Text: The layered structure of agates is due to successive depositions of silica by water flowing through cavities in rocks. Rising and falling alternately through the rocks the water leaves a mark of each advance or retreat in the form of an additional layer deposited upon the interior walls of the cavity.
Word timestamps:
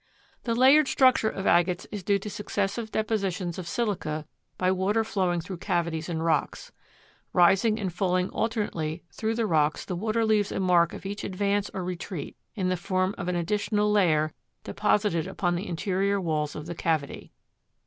The 0.45 0.55
layered 0.55 0.87
structure 0.87 1.29
of 1.29 1.45
agates 1.45 1.85
is 1.91 2.01
due 2.01 2.17
to 2.17 2.29
successive 2.31 2.89
depositions 2.91 3.59
of 3.59 3.67
silica 3.67 4.25
by 4.57 4.71
water 4.71 5.03
flowing 5.03 5.41
through 5.41 5.57
cavities 5.57 6.09
in 6.09 6.23
rocks. 6.23 6.71
Rising 7.33 7.79
and 7.79 7.93
falling 7.93 8.27
alternately 8.31 9.03
through 9.11 9.35
the 9.35 9.45
rocks 9.45 9.85
the 9.85 9.95
water 9.95 10.25
leaves 10.25 10.51
a 10.51 10.59
mark 10.59 10.93
of 10.93 11.05
each 11.05 11.23
advance 11.23 11.69
or 11.71 11.83
retreat 11.83 12.35
in 12.55 12.69
the 12.69 12.77
form 12.77 13.13
of 13.19 13.27
an 13.27 13.35
additional 13.35 13.91
layer 13.91 14.33
deposited 14.63 15.27
upon 15.27 15.53
the 15.53 15.67
interior 15.67 16.19
walls 16.19 16.55
of 16.55 16.65
the 16.65 16.73
cavity. 16.73 17.31